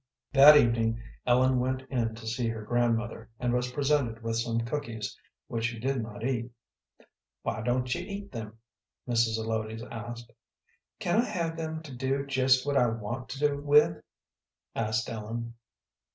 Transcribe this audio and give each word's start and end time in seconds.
That 0.33 0.57
evening 0.57 0.99
Ellen 1.27 1.59
went 1.59 1.83
in 1.91 2.15
to 2.15 2.25
see 2.25 2.47
her 2.47 2.63
grandmother, 2.63 3.29
and 3.39 3.53
was 3.53 3.71
presented 3.71 4.23
with 4.23 4.35
some 4.37 4.61
cookies, 4.61 5.15
which 5.45 5.65
she 5.65 5.79
did 5.79 6.01
not 6.01 6.23
eat. 6.25 6.49
"Why 7.43 7.61
don't 7.61 7.93
you 7.93 8.03
eat 8.03 8.31
them?" 8.31 8.57
Mrs. 9.07 9.35
Zelotes 9.35 9.83
asked. 9.91 10.31
"Can 10.97 11.21
I 11.21 11.25
have 11.25 11.55
them 11.55 11.83
to 11.83 11.95
do 11.95 12.25
just 12.25 12.65
what 12.65 12.77
I 12.77 12.87
want 12.87 13.29
to 13.29 13.57
with?" 13.59 14.01
asked 14.73 15.07
Ellen. 15.07 15.53